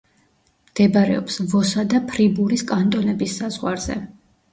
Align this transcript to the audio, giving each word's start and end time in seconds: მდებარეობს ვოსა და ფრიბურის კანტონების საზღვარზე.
მდებარეობს 0.69 1.35
ვოსა 1.51 1.85
და 1.91 1.99
ფრიბურის 2.13 2.63
კანტონების 2.71 3.37
საზღვარზე. 3.43 3.99